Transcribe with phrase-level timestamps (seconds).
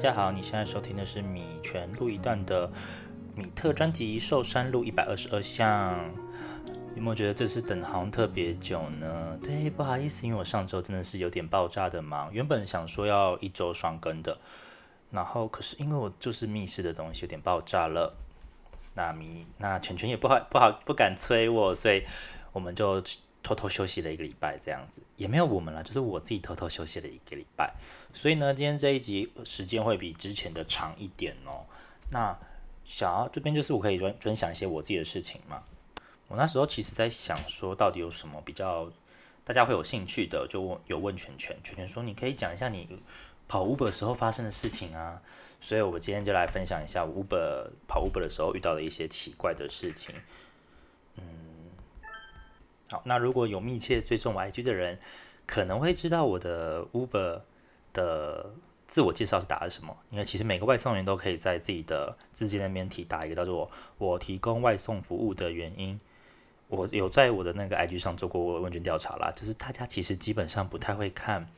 [0.00, 2.70] 大家好，你现在收听的是米全录一段的
[3.36, 5.94] 米特专辑《寿山路一百二十二巷》。
[6.96, 9.38] 有没有觉得这次等好像特别久呢？
[9.42, 14.38] 对，不好意思，因为我上周真的是有点爆炸的忙，原本想说要一周双更的，
[15.10, 18.14] 然后可是因为我就是密室的东西有点爆炸了，
[18.94, 22.02] 那米那全全也不好不好不敢催我，所以
[22.54, 23.02] 我们就
[23.42, 27.74] 偷偷休息了一个礼拜，这样子也没有我们了，就是我自己偷偷休息了一个礼拜。
[28.12, 31.64] 所以呢，今天这一集时间会比之前的长一点哦。
[32.10, 32.36] 那
[32.84, 35.62] 想要这边就是我可以分分享一些我自己的事情嘛。
[36.28, 38.90] 我那时候其实在想说，到底有什么比较
[39.44, 42.88] 大家会有兴趣的，就有问全全，全全说你可以讲一下你
[43.48, 45.20] 跑 Uber 时候发生的事情啊。
[45.62, 50.14] 所以我今天就来分享一下 Uber 跑 Uber 的时候遇到的一些奇怪的事情。
[51.16, 51.22] 嗯，
[52.90, 54.98] 好，那如果有密切追踪我 IG 的人，
[55.46, 57.42] 可能会知道我的 Uber。
[57.92, 58.48] 的
[58.86, 59.96] 自我介绍是打的什么？
[60.10, 66.00] 因为其实每个外送员都可以在自己的字节那边提打一个叫做“我提供外送服务的原因”。
[66.70, 71.50] 我有在我的那个 IG 上做过问卷调查啦，就是大家其实基本上不太会看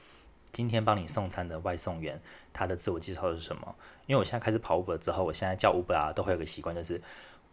[0.52, 2.18] 今天帮你送餐的外送员
[2.50, 3.74] 他的自我介绍是什么。
[4.06, 6.98] 因为我现在开始跑 Uber 之后，我现在叫 Uber 啊，都会有个习惯，就是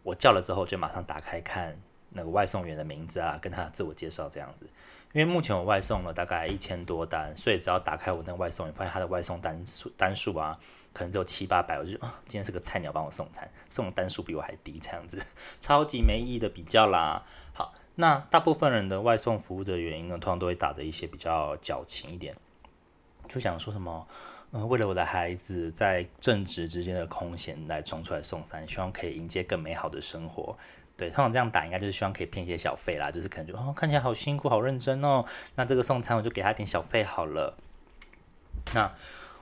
[0.02, 1.78] 我叫了之后就马上打开看
[2.10, 4.66] 那个外送员的名字啊，跟他自我介绍这样子。
[5.12, 10.56] 因为目前我外送了大概一千多单，所以只要打开我那个外送，员发现他的外送单数单数啊，
[10.92, 15.20] 可能只有七八百，我就啊，今天是个菜鸟帮我送餐，送的单数比我还低，这样子
[15.60, 17.26] 超级没意义的比较啦。
[17.52, 22.36] 好，那大部分人的外送服务的原因呢，通常都会打的一些比较矫情一点，
[23.28, 24.06] 就想说什么，
[24.52, 30.56] 嗯，为了我的孩子在正职之间的空闲来冲出来送餐，希望可以迎接更美好的生活。
[31.00, 35.24] 对，通常这样打应该就是希望可以骗一些小费啦，就是可能就哦看起来好辛苦好认真哦，
[35.54, 37.56] 那这个送餐我就给他点小费好了。
[38.74, 38.90] 那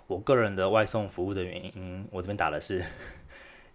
[0.07, 2.85] 我个人的外送服务的原因，我这边打的是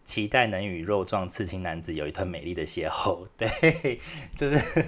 [0.06, 3.28] 期待能与肉壮刺青男子有一段美丽的邂逅。
[3.36, 4.00] 对，
[4.34, 4.86] 就是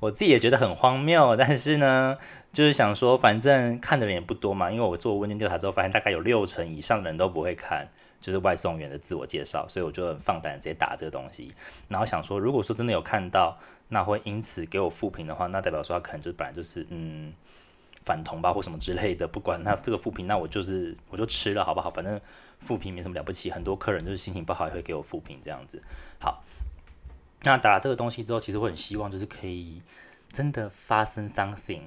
[0.00, 2.16] 我自己也觉得很荒谬，但是呢，
[2.54, 7.88] 就是想说反正看的人也不多嘛，因为我做问卷调查之后发现大概有六成以上的人都不会看。
[8.20, 11.54] 就是外送员的自我介绍，所以我就很放胆直接打这个东西，
[11.88, 13.56] 然后想说，如果说真的有看到，
[13.88, 17.32] 那会因此给我负评的话，那代表说他可能就本来就是嗯
[18.04, 21.88] 反同吧或什么之类的，不管那这个负评，那我就是我就吃了好不好？
[21.90, 22.20] 反正
[22.58, 25.82] 负评没什么了不起，很多客人就是心情不好也会给我负评这样子。
[26.18, 26.42] 好，
[27.44, 29.80] 那打了这个东西之后，其实我很希望就是可以
[30.32, 31.82] 真的发生 something，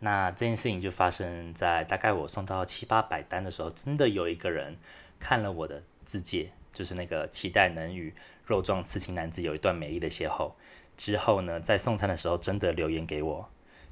[0.00, 4.76] 那这件事情就发生在大概我送到七八百单的时候，真的有一个人。
[5.24, 8.12] 看了我的字界，就是那个期待能与
[8.44, 10.52] 肉壮刺青男子有一段美丽的邂逅。
[10.98, 13.48] 之后呢，在送餐的时候真的留言给我，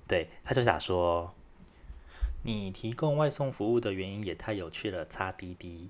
[0.07, 1.35] 对，他就想说，
[2.43, 5.89] 你提供外送服务的原因也太有趣了，擦滴滴。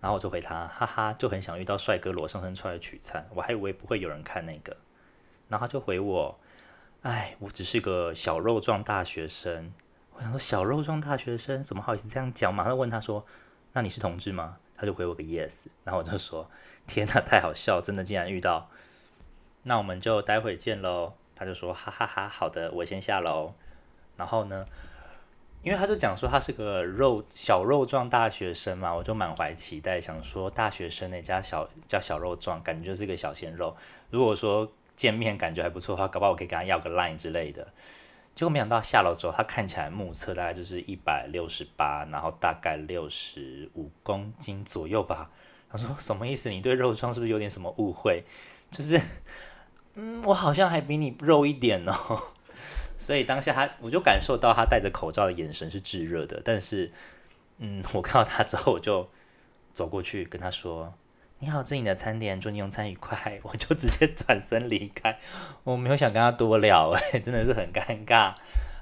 [0.00, 4.74] 然后我就回他，哈哈，就很想遇到帅哥裸上身出来取餐，我还以为不会有人看那个。
[5.46, 6.40] 然后他就回我，
[7.02, 9.74] 哎，我只是个小肉壮大学生。
[10.14, 12.54] 我想说，小肉壮大学生怎么好意思这样讲？
[12.54, 13.26] 马上问他说，
[13.74, 14.56] 那你是同志吗？
[14.80, 16.50] 他就回我个 yes，然后我就说
[16.86, 18.70] 天哪，太好笑，真的竟然遇到，
[19.64, 21.12] 那我们就待会见喽。
[21.36, 23.52] 他就说哈哈哈，好的，我先下楼。
[24.16, 24.66] 然后呢，
[25.62, 33.76] 因为他就讲说他是个肉小肉状大学生嘛，我就满怀期待，想说大学生那家小叫小肉状，感觉就是个小鲜肉。
[34.08, 37.68] 如果说见面感觉还不错的话，搞不好我可以跟他要个 line 之类的。
[38.40, 45.30] 结果没想到下楼之后，他看起来目测大概就是一百六十八，然后大概六十五公斤左右吧。
[45.70, 46.48] 他说什么意思？
[46.48, 48.24] 你对肉装是不是有点什么误会？
[48.70, 48.98] 就是，
[49.92, 51.92] 嗯，我好像还比你肉一点哦。
[52.96, 56.40] 所以当下他，我就感受到他戴着口罩的眼神是炙热的。
[56.42, 56.90] 但是，
[57.58, 59.06] 嗯，我看到他之后，我就
[59.74, 60.94] 走过去跟他说。
[61.42, 63.40] 你好，这是你的餐点，祝你用餐愉快。
[63.42, 65.18] 我就直接转身离开，
[65.64, 68.34] 我没有想跟他多聊，哎， 真的是很尴尬。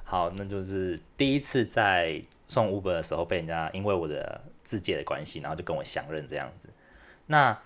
[0.03, 6.69] 好，那就是第一次在送 Uber 的时候被人家因为我的字界的关系，然后就跟我相认这样子。
[7.27, 7.57] 那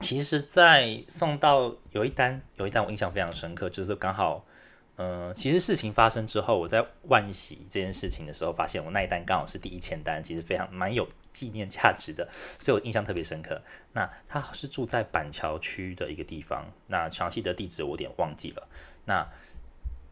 [0.00, 4.44] 其实，在送到有一单，有一单我印象非常深刻，就是刚好。
[4.96, 12.26] 嗯，其实事情发生之后，我在万喜这件事情的时候，发现我那一单刚好是第一千单，其实非常蛮有纪念价值的，
[12.58, 13.60] 所以我印象特别深刻。
[13.92, 18.66] 那他是住在板桥区的一个地方，那详细的地址我有点忘记了。
[19.04, 19.28] 那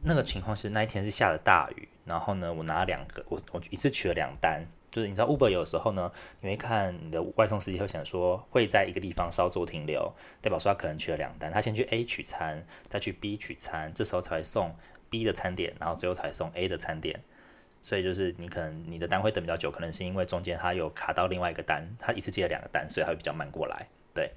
[0.05, 4.67] 那个情况是那一天是下了大雨，然后呢，我拿了两个，我我一次取了两单。
[4.91, 14.77] 就是你知道，Uber 有时候呢，你会看你的外送司机会想说会在一个地方稍作停留，代表说他可能取了两单，他先去 A 取餐，再去 B 取餐，这时候才会送
[15.09, 17.23] B 的餐点，然后最后才送 A 的餐点。
[17.83, 23.89] 所以就是你可能你的单会等比较久，可能是因为中间他有卡到另外一个单，他一次接了两个单，所以他会比较慢过来。
[24.15, 24.31] 对，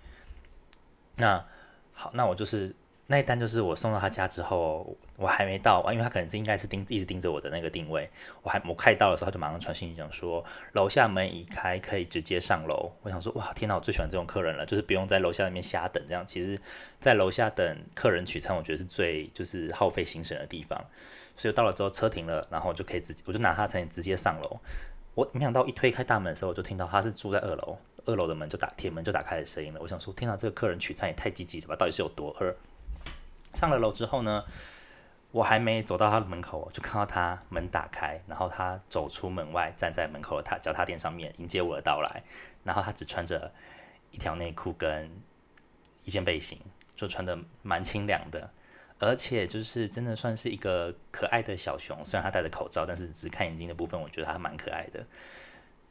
[1.15, 1.45] 那
[1.93, 2.73] 好，那我就是
[3.07, 8.09] 那一单就是我送到他家之后，我还没到，因为他可能是应该是盯一直盯着我的那个定位，
[8.41, 10.43] 我还我快到的时候，他就马上传信息讲说
[10.73, 12.91] 楼下门已开，可以直接上楼。
[13.03, 16.59] 我想说哇，天哪，我最喜欢这种客人了，就是不用在楼下那边瞎等，这样其实
[16.99, 20.83] 在楼下等客人取餐，我觉得是最就是耗费心神的地方。
[21.35, 24.59] 所以到了之后车停了，然后就可以直我就拿他餐直接上楼。
[25.13, 29.79] 我没想到一推开大门的时候，我就听到他是住在二楼，二楼的门就打铁门就打开的声音了。
[29.79, 31.75] 我想说，天哪，这个客人取餐也太积极了吧？
[31.75, 32.55] 到底是有多饿？
[33.55, 34.43] 上了楼之后呢，
[35.31, 42.23] 我还没走到他的门口，就看到他门打开，然后他走出门外，站在门口的他脚踏垫上面迎接我的到来。
[42.63, 43.51] 然后他只穿着
[44.11, 45.09] 一条内裤跟
[46.03, 46.59] 一件背心，
[46.95, 48.49] 就穿的蛮清凉的。
[48.97, 55.05] 而且就是真的算是一个可爱的小熊，虽然他戴着口罩，但是只看眼睛的部分，我觉得他蛮可爱的。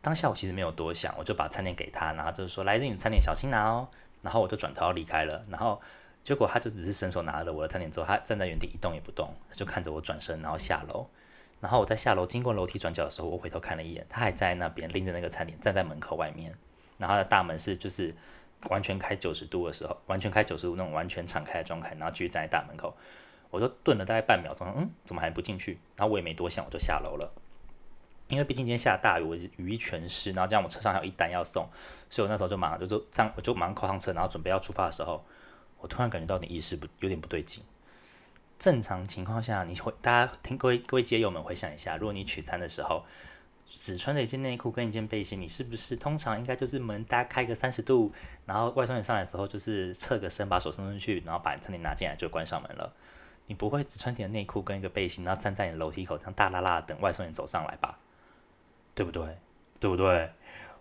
[0.01, 3.89] 当下我其实没有多想，我就把餐点给他，然后就是说：“来自你餐点，小心拿哦。”
[4.23, 5.45] 然后我就转头要离开了。
[5.51, 5.81] 然后
[6.25, 11.07] 结果他就只是伸手拿了我的餐点之后，他站在原地一动也不动，他就看着我转身，然后下楼。
[11.61, 16.53] 然后我在下楼经过楼梯转角的时候，我回头看了一眼，他还在那边拎着那个餐点站在门口外面。
[16.99, 18.15] 然后他的大门是就是。
[18.71, 22.97] 完全开九十度的时候，完全开九十度那种完全敞开的状态，然后继续站在大门口，
[23.51, 25.79] 我就顿了大概半秒钟，嗯，怎么还不进去？
[25.97, 27.31] 然后我也没多想，我就下楼了。
[28.29, 31.69] 因为毕竟今天下大雨，我雨衣全湿，然后这样我车上还有一单要送，
[32.09, 35.23] 所以我那时候就马上就就这样，我就马上扣上车，然后准备要出发的时候，
[35.85, 37.63] 我突然感觉到你意识不有点不对劲。
[38.59, 43.05] 正常情况下，你会大家听各位各位街友们回想一下，如果你取餐的时候。
[43.77, 48.13] 只穿着一件内裤跟一件背心，你是不是通常应该就是门大开个三十度，
[48.47, 52.93] 然后外送员上来的时候就是侧个身，把手伸出去，然后把餐点拿进来就关上门了。
[53.47, 57.99] 你不会只穿点内裤跟一个背心，然后站在你楼梯口这样大拉拉等外送员走上来吧？
[58.95, 59.39] 对不对？
[59.81, 60.31] 对不对？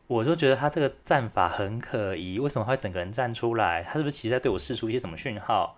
[0.07, 3.83] 我就觉得他这个站法很可疑，为什么会整个人站出来？
[3.83, 5.77] 他是不是其实在对我释出一些什么讯号？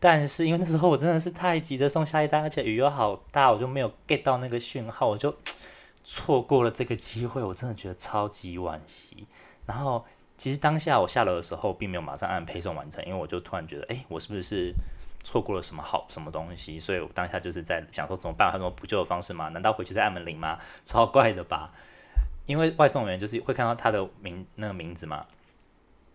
[0.00, 5.34] 但是因为那时候我真的是太急着送下一单，而且雨又好大，我就没有 get 到那个讯号，我就。
[6.04, 9.24] 错过了这个机会，我真的觉得超级惋惜。
[9.66, 10.04] 然后，
[10.36, 14.74] 其实当下我下楼的时候，并没有马上按配送完成，因为我就突然觉得，哎，我是不是
[15.22, 16.80] 错过了什么好什么东西？
[16.80, 18.48] 所以我当下就是在想说怎么办？
[18.48, 19.50] 有什么补救的方式吗？
[19.50, 20.58] 难道回去再按门铃吗？
[20.84, 21.70] 超怪的吧？
[22.46, 25.26] 因为外送员就是会看到他的名那个名字嘛，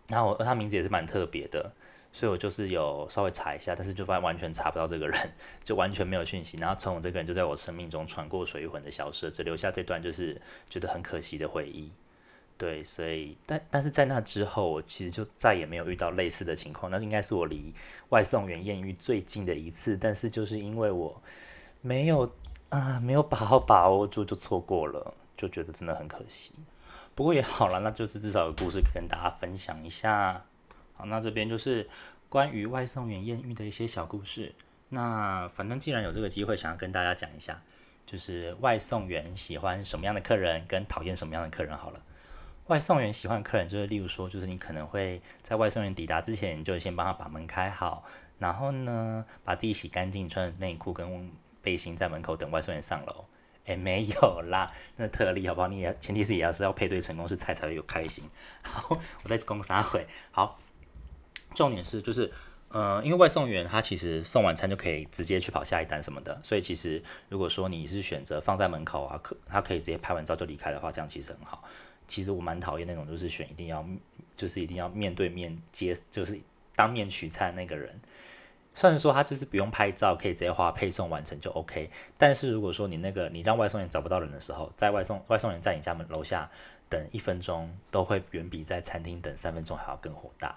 [0.08, 1.72] 然后他名字也是蛮特别的。
[2.14, 5.32] 所以我就是有稍微查一下，但是就发现完全查不到这个人，
[5.64, 6.58] 就完全没有讯息。
[6.58, 11.92] 然后从我这个人就在我生命中穿过水魂的消失，只留下这段就是觉得很可惜的回忆。
[12.58, 16.92] 对，所以但但是在那之后，我其实就再也没有遇到类似的情况。
[16.92, 17.72] 那应该是我离
[18.10, 21.22] 外送员艳遇最近的一次，但是就是因为我
[21.82, 22.32] 没有
[22.70, 26.52] 啊，没有把好把握住，就错过了，就觉得真的很可惜。
[27.16, 30.44] 不过也好了，那就是至少有故事跟大家分享一下。
[30.94, 31.88] 好，那这边就是
[32.28, 34.54] 关于外送员艳遇的一些小故事。
[34.90, 37.62] 那反正既然有这个机会，想要跟大家讲一下，
[38.06, 41.78] 就是外送员喜欢什么样的客人，跟讨厌什么样的客人。
[41.78, 42.02] 好了，
[42.68, 48.04] 外送员喜欢的客人就是，例如说，就是你可能会在外送员抵达之前，就先帮他把门开好，
[48.40, 51.32] 然后呢，把自己洗干净，穿内裤跟
[51.62, 53.26] 背心在门口等外送员上楼。
[53.68, 55.68] 诶，没有啦，那特例好不好？
[55.68, 58.24] 你也前提是也要是要配对成功，是菜才会有开心。
[58.64, 60.06] 好，我再攻三回。
[60.32, 60.60] 好。
[61.56, 62.32] 重点是，就是，
[62.70, 71.64] 呃，因为外送员他其实送完餐就可以直接去跑下一单什么的，所以其实如果说你是选择放在门口啊，可他可以直接拍完照就离开的话，这样其实很好。
[72.08, 73.84] 其实我蛮讨厌那种就是选一定要，
[74.36, 76.40] 就是一定要面对面接，就是
[76.76, 78.00] 当面取餐那个人。
[78.78, 86.48] 虽然说他就是不用拍照，可以直接花配送完成就 OK，但是如果说你那个你让外送员找不到人的时候，在外送外送员在你家门楼下
[86.88, 90.56] 等一分钟，都会远比在餐厅等三分钟还要更火大。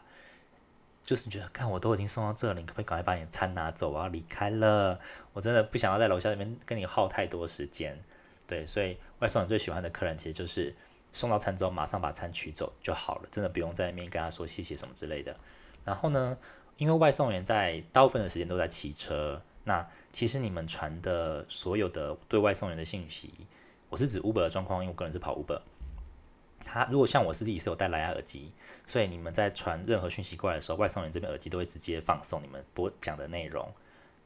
[1.02, 3.88] 就是觉得，看我都已经送到这里，你可不可以赶快把你的餐拿走？
[3.88, 5.00] 我要离开了，
[5.32, 7.98] 我真的不想要在楼下那边跟你耗太多时间。
[8.46, 10.76] 对，所以外送员最喜欢的客人，其实就是
[11.10, 15.34] 送到餐之后马上把餐取走就好了，真的不用在那边跟他说谢谢什么之类的。
[15.82, 16.36] 然后呢，
[16.80, 23.30] 因为外送员在大部分的时间都在骑车，那其实你们传的所有的对外送员的信息，
[23.90, 25.60] 我是指 Uber 的状况，因为我个人是跑 Uber。
[26.64, 28.50] 他如果像我自己是有戴蓝牙耳机，
[28.86, 33.70] 所以你们在传任何讯息过来的时候，外送员这边耳机都会直接放送你们播讲的内容。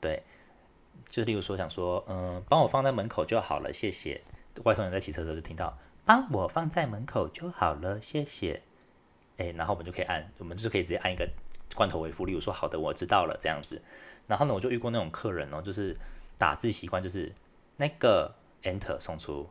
[0.01, 0.21] 对，
[1.11, 4.21] 就例如说想说，嗯，帮我放在门口就好了，谢谢。
[4.63, 8.63] 外送员在骑车的时候就听到，帮我放在门口就好了，谢谢。
[9.39, 11.29] 诶，然后我们就可以按，我们就可以直接按一个
[11.75, 13.83] 罐头回复，例如说好的，我知道了这样子。
[14.26, 15.97] 然后呢，我就遇过那种客人哦，就是
[16.38, 17.33] 打字习惯就是
[17.76, 18.35] 那个。
[18.64, 19.50] Enter 送出，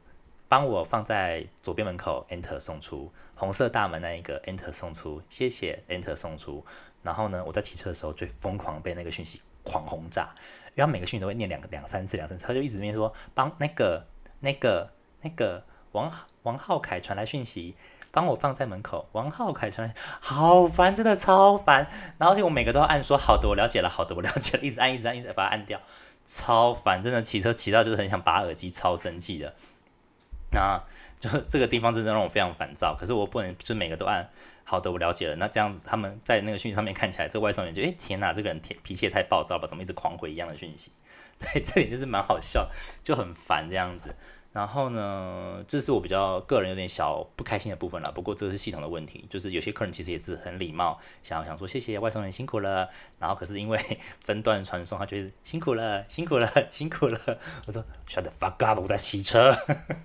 [0.49, 6.65] 帮我放在左边门口 Enter 送出，红色大门那一个 Enter 送出，谢谢 Enter 送出。
[7.03, 10.33] 然后呢，我在骑车的时候最疯狂被那个讯息狂轰炸，
[10.73, 14.03] 因为每个讯息都会念两个两三次两三次，他就一直念说帮那个
[14.39, 14.89] 那个
[15.21, 17.75] 那个王王浩凯传来讯息。
[18.13, 21.89] 帮我放在门口，王浩凯传来，好烦，真的超烦。
[22.19, 25.81] 然后我每个都要按说好的，我了解了，好的，我了解了，一直按，一直按，一直把它按掉，
[26.27, 29.55] 超烦，真的骑车骑到就是很想拔耳机，超生气的。
[30.51, 30.79] 那
[31.19, 32.95] 就这个地方真的让我非常烦躁。
[32.95, 34.29] 可是我不能就每个都按
[34.63, 35.35] 好的，我了解了。
[35.37, 40.91] 那这样子他们在那个讯息上面看起来，这个外送员就哎天哪，这个人天脾气也太暴躁吧，怎么一直狂回一样的讯息？
[41.39, 42.69] 对，这点就是蛮好笑，
[43.03, 44.15] 就很烦这样子。
[44.53, 48.11] 然后呢，这是我比较个人有点小不开心的部分了。
[48.11, 52.87] 不过这是系统的问题，就是有些客人其实也是很礼貌，想要想说谢谢外送员辛苦了。
[53.17, 53.79] 然后可是因为
[54.23, 57.19] 分段传送，他觉得辛苦了，辛苦了，辛苦了。
[57.65, 59.51] 我说 shut the fuck up，我在洗车，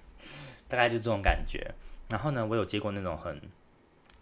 [0.67, 1.75] 大概就这种感觉。
[2.09, 3.39] 然后呢，我有接过那种很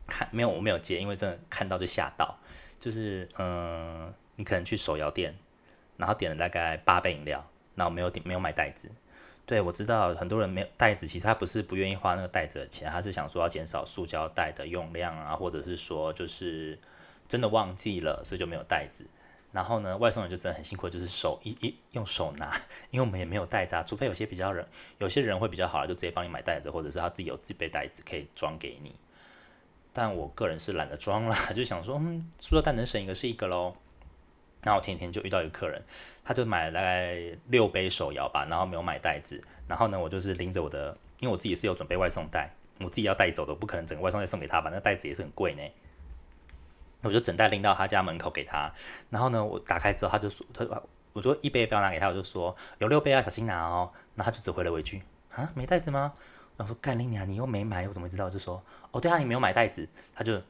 [0.09, 2.37] 看没有我没有接，因为真的看到就吓到。
[2.81, 5.37] 就是嗯，你可能去手摇店，
[5.97, 8.91] 然后点了大概八杯饮料，然后没有点没有买袋子。
[9.47, 16.77] 对，我知道很多人没有袋子，其实他不是不愿意花那个袋子的钱，他是想说要减少塑胶袋的用量啊，或者是说就是
[17.29, 19.07] 真的忘记了，所以就没有袋子。
[19.53, 22.53] 然后呢，外送人就真的很辛苦，就是手一一用手拿，
[22.91, 24.67] 因为我们也没有袋子啊，除非有些比较人，
[24.99, 28.97] 有些人会比较好，就直接帮你买袋子，或者是他自己有自备袋子可以装给你。
[29.93, 33.77] 但我个人是懒得装啦， 就想说，嗯，塑料袋能省一个是一个喽。
[34.67, 35.81] 然后我前天就遇到一个客人，
[36.25, 39.41] 他就买了大概六杯手摇吧，然后没有买袋子。
[39.69, 40.89] 然后呢，我就是拎着我的，
[41.21, 44.69] 因为我自己是有准备外送袋，我自己要带走的，不可能整个外送袋送给他吧？
[44.73, 45.63] 那袋子也是很贵呢。
[47.03, 48.73] 我就整袋拎到他家门口给他。
[49.09, 50.67] 然后呢，我打开之后，他就说：“他
[51.13, 56.13] 我说一杯不要拿给他，我就说有六杯啊，小心拿哦。”然后他就只回了我一句：“啊，没袋子吗？”
[56.59, 60.43] 然后说：“干你娘，你又没买，我怎么知道？”就说：“哦，对啊，你没有买袋子。”他就。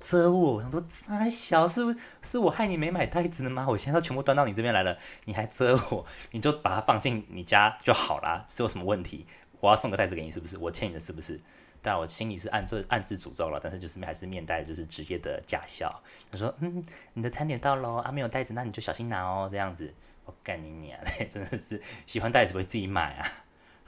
[0.00, 3.66] 遮我，我想说，还小是不是我害你没买袋子的吗？
[3.68, 9.26] 我现在都全部端到你这边来了，你还遮我，你就把它放进你家就好啦，是有什么问题？
[9.60, 10.58] 我要送个袋子给你，是不是？
[10.58, 11.40] 我欠你的，是不是？
[11.82, 16.02] 但我心里是暗自暗自诅咒了，但是就是面还是面带就是职业的假笑。
[16.30, 16.84] 他说：“嗯，
[17.14, 19.94] 你的餐点到喽，啊，没有袋子，那你就小心拿哦，这样子。”
[20.26, 23.28] 我干你娘嘞，真的是喜欢袋子不会自己买啊。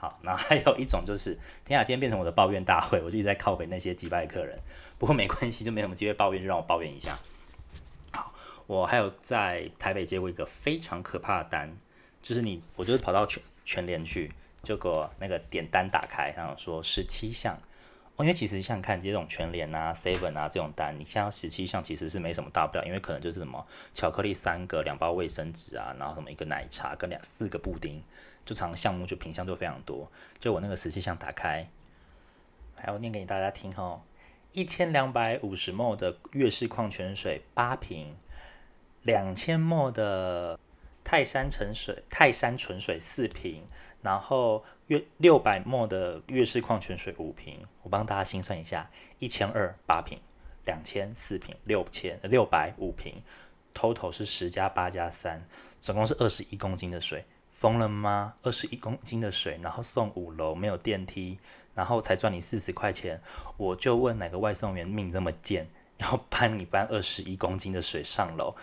[0.01, 4.57] 好，那还有一种就是，天啊，今天变成我的抱怨大会， 我就一直在靠北那些击败客人。
[4.97, 7.19] 不过没关系，就没什么机会抱怨，就让我抱怨一下。
[8.13, 8.33] 好，
[8.69, 11.77] 我还有在台北接过一个非常可怕的单，
[12.23, 14.31] 就是你，我就是跑到全全联去，
[14.63, 17.59] 结果那个点单打开，然后说十七项。
[18.19, 28.03] 哦，因为其实像看这种全联啊、seven 啊这种单，你像十七项其实是没什么大不了，因为可能就是什么巧克力三个、两包卫生纸啊，然后什么一个奶茶跟两四个布丁。
[28.45, 31.67] 就常项目就品相就非常多，就我那个十七项打开，
[32.75, 34.01] 还要念给大家听哦。
[34.53, 38.17] 一千两百五十 ml 的悦氏矿泉水八瓶，
[39.03, 40.59] 两千 ml 的
[41.11, 43.67] 泰山纯水泰山纯水四瓶，
[44.03, 47.67] 然后约六百 ml 的悦氏矿泉水五瓶。
[47.83, 50.21] 我帮大家心算一下，一千二八瓶，
[50.67, 53.23] 两千四瓶，六千六百五瓶
[53.75, 55.49] ，total 是十加八加三，
[55.81, 57.25] 总共是二十一公斤的水。
[57.55, 58.35] 疯了吗？
[58.43, 61.39] 二十一公斤的水，然后送五楼，没有电梯，
[61.75, 63.19] 然后才赚你四十块钱。
[63.57, 68.55] 我就问哪个外送员命这么贱，要搬你搬二十一公斤的水上楼？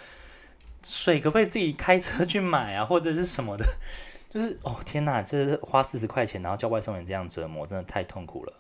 [0.86, 3.66] 水可不可以自己开车去买啊，或者是什么的？
[4.30, 8.54] 就是哦天哪，这花四十块钱，然后叫外送员这样折磨，真的太痛苦了。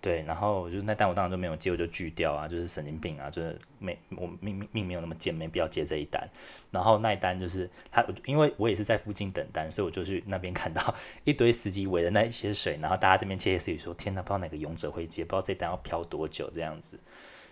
[0.00, 6.28] 对，然后我就那单我当然就没有接，我就拒掉啊，就是神经病啊，就是没我命命命没有那么贱，没必要接这一单。
[6.72, 16.98] 然后那一单就是他，因为我也是在附近等单，所以我就去那边看到一堆司机围着那一些水，然后大家这边窃窃私语说：天哪，不知道哪个勇者会接，不知道这单要漂多久这样子。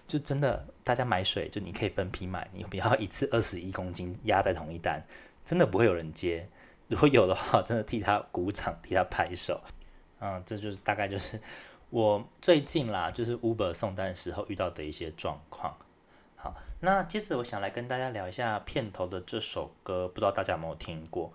[0.06, 5.02] 就真的大家买水，就你可以分批买，你不要一次 二十一公斤压在同一单，
[5.44, 6.48] 真的不会有人接。
[6.88, 9.60] 如果有的话，真的替他鼓掌，替他拍手。
[10.20, 11.40] 嗯，这就是大概就是。
[11.90, 15.76] 我最近啦，就是 Uber 送单时候遇到的一些状况。
[16.36, 21.32] 好，那接着我想来跟大家聊一下片头的这首歌，不知道大家有没有听过？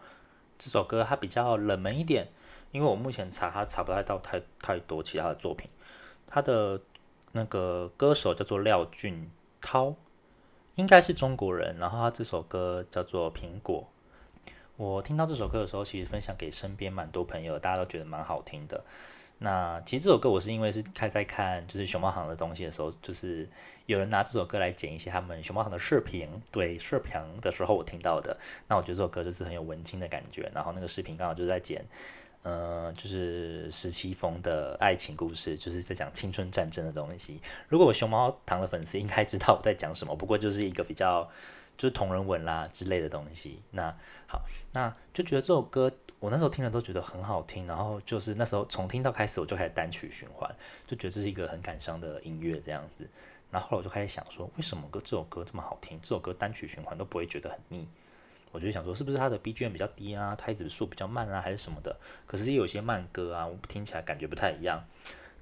[0.57, 2.29] 这首歌它比较冷门一点，
[2.71, 5.69] 因为我目前查它查不太到太太多其他的作品。
[6.25, 6.79] 它的
[7.35, 9.93] 那个歌手叫做廖俊涛，
[10.75, 11.75] 应该是中国人。
[11.77, 13.85] 然后他这首歌叫做《苹果》。
[14.77, 18.81] 我听到这首歌的时候，其实分享给身边蛮多朋友，大家都觉得蛮好听的。
[19.39, 23.45] 那其实这首歌我是因为是开在看就是熊猫行的东西的时候，就是
[23.85, 28.37] 有人拿这首歌来剪一些他们熊猫行的视频，对视频的时候我听到的。
[28.69, 30.49] 那我觉得这首歌就是很有文青的感觉。
[30.55, 31.85] 然后那个视频刚好就在剪，
[32.45, 37.41] 呃，就是十七峰的爱情故事，就是在讲青春战争的东西。
[37.67, 41.27] 如果我熊猫堂的粉丝应该知道我在讲什么，不过就是一个比较
[41.75, 43.63] 就是同人文啦之类的东西。
[43.71, 43.91] 那
[44.27, 50.47] 好，那就觉得这首歌我那时候听了都觉得很好听，然后就是那时候从听到开始我就开始单曲循环，
[50.85, 53.09] 就觉得这是一个很感伤的音乐这样子。
[53.49, 57.87] 然后后来我就开始想说，为什么歌这首歌这么好听，这首歌单曲循环都不会觉得很腻？
[58.55, 61.95] 我就想说，是不是它的 BGM 比较低啊，拍子数比较慢啊，还是什么的？
[62.25, 64.81] 可是也有些慢歌啊，我听起来感觉不太一样。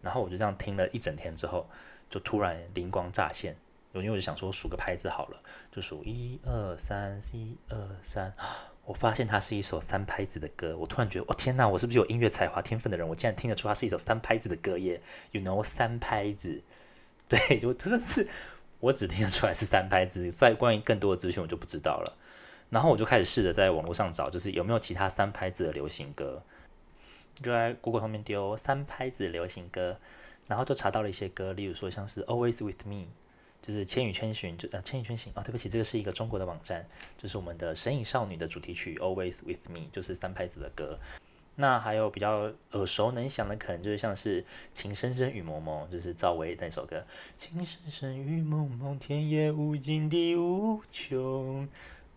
[0.01, 1.69] 然后我就这样听了一整天之后，
[2.09, 3.55] 就突然灵光乍现，
[3.93, 5.37] 因为我就想说数个拍子好了，
[5.71, 8.33] 就数一二三，一二三。
[8.85, 13.07] 我发现它是一首三拍子的歌，我突然觉得，我天哪，我是不是有音乐才华天分的人？
[13.07, 15.01] 我竟然听得出它是一首三拍子的歌耶
[15.31, 16.61] ！You know，三拍子，
[17.29, 18.27] 对，我真的是，
[18.81, 22.17] 我只听得出来是三拍子，在关于更多的资讯我就不知道了。
[22.73, 26.41] 然后我就开始试着在网络上找，就是有没有其他三拍子的流行歌，
[27.35, 29.99] 就在 Google 上面丢三拍子流行歌，
[30.47, 33.05] 然后就查到了一些歌，例如说像是 Always with me，
[33.61, 36.83] 就是《千与千寻》就呃《千与千寻》啊，对不起，这个是一个中国的网站，
[37.15, 40.97] 就是我们的《神隐少女》的主题曲 Always with me，就是三拍子的歌。
[41.55, 44.41] 那还有比较耳熟能详的，可能就是像是
[44.73, 46.97] 《情深深雨蒙蒙》，就是赵薇那首歌，
[47.37, 51.67] 《情深深雨蒙蒙，天也无尽地无穷》。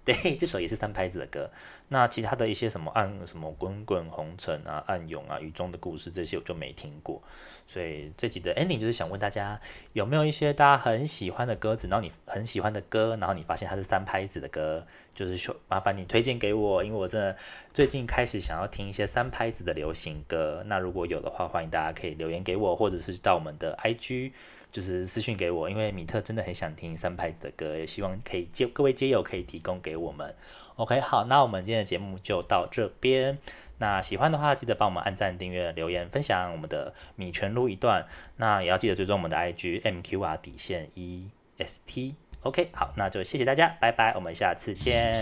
[0.14, 1.50] 对，这首也是三拍子的歌。
[1.88, 7.20] 那其他的一些什么暗什么滚滚红尘啊、暗涌啊、雨中的故事这些我就没听过。
[7.66, 9.60] 所以这集的 ending 就是想问大家，
[9.94, 14.86] 有没有一些大家很喜欢的歌子，然后你很喜欢的歌，然后你发现它是三拍子的歌，
[15.16, 17.36] 就是说麻烦你推荐给我，因为我真的
[17.72, 20.62] 最近开始想要听一些三拍子的流行歌。
[20.66, 24.30] 那如果有的话，欢迎大家可以留言给我，或者是到我们的 IG。
[24.72, 30.34] 就是私讯给我，因为米特真的很想听三拍子的歌，也希望可以接各位街友可以提供给我们。
[30.74, 33.38] OK，好，那我们今天的节目就到这边。
[33.78, 38.04] 那喜欢的话，记得帮我们按赞、订阅、留言、分享我们的米全录一段。
[38.36, 42.16] 那也要记得追踪我们的 IG MQR 底线 EST。
[42.46, 45.12] OK，好，那就谢谢大家，拜拜，我们下次见。